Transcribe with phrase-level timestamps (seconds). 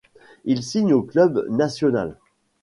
[0.45, 2.17] Il signe au Club Nacional.